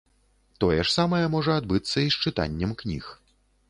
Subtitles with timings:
[0.65, 3.17] Тое ж самае можа адбыцца і з чытаннем кніг.